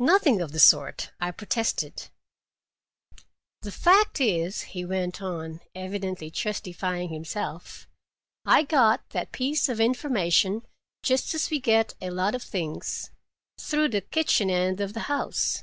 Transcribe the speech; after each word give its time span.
"Nothing 0.00 0.40
of 0.42 0.50
the 0.50 0.58
sort," 0.58 1.12
I 1.20 1.30
protested. 1.30 2.08
"The 3.60 3.70
fact 3.70 4.20
is," 4.20 4.62
he 4.62 4.84
went 4.84 5.22
on, 5.22 5.60
evidently 5.72 6.32
justifying 6.32 7.10
him 7.10 7.24
self, 7.24 7.86
"I 8.44 8.64
got 8.64 9.08
that 9.10 9.30
piece 9.30 9.68
of 9.68 9.78
information 9.78 10.62
just 11.04 11.32
as 11.32 11.48
we 11.48 11.60
get 11.60 11.94
a 12.00 12.10
lot 12.10 12.34
of 12.34 12.42
things, 12.42 13.12
through 13.56 13.90
the 13.90 14.00
kitchen 14.00 14.50
end 14.50 14.80
of 14.80 14.94
the 14.94 15.06
house. 15.06 15.62